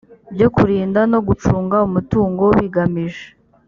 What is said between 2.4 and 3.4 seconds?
bigamije